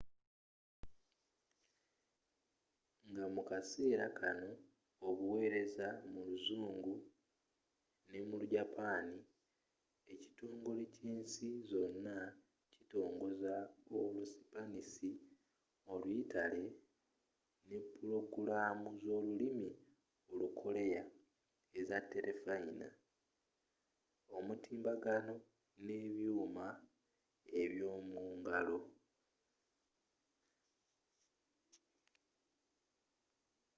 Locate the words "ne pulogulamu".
17.67-18.87